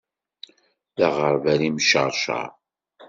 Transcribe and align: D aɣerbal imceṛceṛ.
D 0.97 0.99
aɣerbal 1.07 1.61
imceṛceṛ. 1.69 2.49